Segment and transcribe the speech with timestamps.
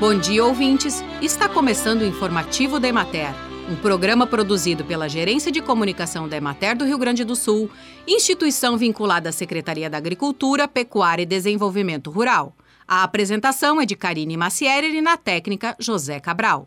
[0.00, 1.04] Bom dia, ouvintes.
[1.20, 3.34] Está começando o informativo da Emater,
[3.68, 7.70] um programa produzido pela Gerência de Comunicação da Emater do Rio Grande do Sul,
[8.08, 12.56] instituição vinculada à Secretaria da Agricultura, Pecuária e Desenvolvimento Rural.
[12.88, 16.66] A apresentação é de Karine Macieri e na técnica José Cabral.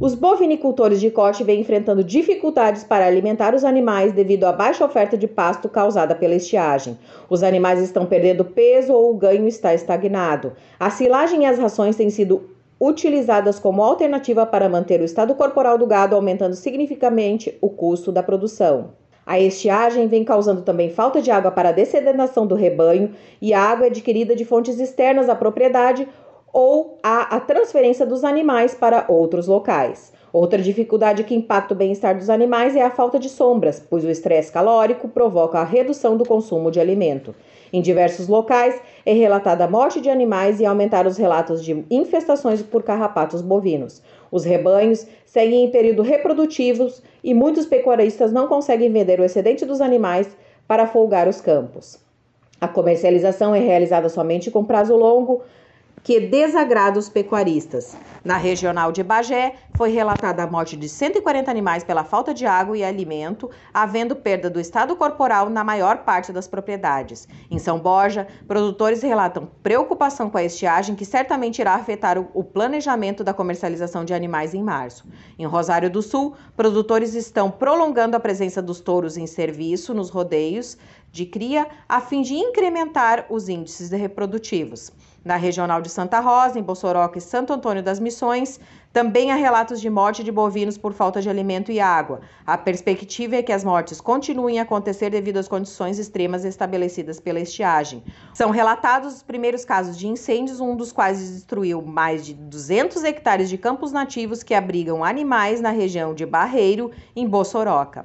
[0.00, 5.16] Os bovinicultores de corte vêm enfrentando dificuldades para alimentar os animais devido à baixa oferta
[5.16, 6.98] de pasto causada pela estiagem.
[7.28, 10.54] Os animais estão perdendo peso ou o ganho está estagnado.
[10.80, 12.48] A silagem e as rações têm sido
[12.80, 18.22] utilizadas como alternativa para manter o estado corporal do gado, aumentando significativamente o custo da
[18.22, 18.92] produção.
[19.26, 23.60] A estiagem vem causando também falta de água para a dessedenação do rebanho e a
[23.60, 26.06] água é adquirida de fontes externas à propriedade
[26.54, 30.12] ou há a transferência dos animais para outros locais.
[30.32, 34.10] Outra dificuldade que impacta o bem-estar dos animais é a falta de sombras, pois o
[34.10, 37.34] estresse calórico provoca a redução do consumo de alimento.
[37.72, 42.62] Em diversos locais é relatada a morte de animais e aumentar os relatos de infestações
[42.62, 44.00] por carrapatos bovinos.
[44.30, 49.80] Os rebanhos seguem em período reprodutivos e muitos pecuaristas não conseguem vender o excedente dos
[49.80, 50.28] animais
[50.68, 51.98] para folgar os campos.
[52.60, 55.42] A comercialização é realizada somente com prazo longo,
[56.04, 57.96] que desagrada os pecuaristas.
[58.22, 62.76] Na regional de Bagé, foi relatada a morte de 140 animais pela falta de água
[62.76, 67.26] e alimento, havendo perda do estado corporal na maior parte das propriedades.
[67.50, 73.24] Em São Borja, produtores relatam preocupação com a estiagem que certamente irá afetar o planejamento
[73.24, 75.08] da comercialização de animais em março.
[75.38, 80.76] Em Rosário do Sul, produtores estão prolongando a presença dos touros em serviço nos rodeios
[81.10, 84.92] de cria a fim de incrementar os índices reprodutivos.
[85.24, 88.60] Na regional de Santa Rosa, em Bossoroca e Santo Antônio das Missões,
[88.92, 92.20] também há relatos de morte de bovinos por falta de alimento e água.
[92.46, 97.40] A perspectiva é que as mortes continuem a acontecer devido às condições extremas estabelecidas pela
[97.40, 98.04] estiagem.
[98.34, 103.48] São relatados os primeiros casos de incêndios, um dos quais destruiu mais de 200 hectares
[103.48, 108.04] de campos nativos que abrigam animais na região de Barreiro, em Bossoroca.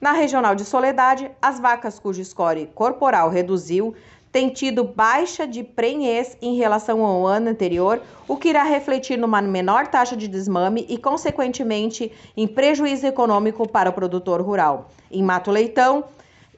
[0.00, 3.96] Na regional de Soledade, as vacas cujo score corporal reduziu
[4.30, 9.40] tem tido baixa de prenhez em relação ao ano anterior, o que irá refletir numa
[9.40, 14.90] menor taxa de desmame e, consequentemente, em prejuízo econômico para o produtor rural.
[15.10, 16.04] Em Mato Leitão,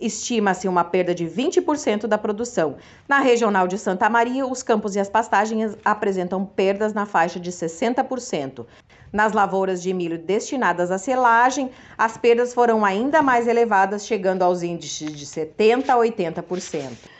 [0.01, 2.77] estima-se uma perda de 20% da produção.
[3.07, 7.53] Na regional de Santa Maria, os campos e as pastagens apresentam perdas na faixa de
[7.53, 8.65] 60%.
[9.13, 14.63] Nas lavouras de milho destinadas à selagem, as perdas foram ainda mais elevadas, chegando aos
[14.63, 17.20] índices de 70% a 80%.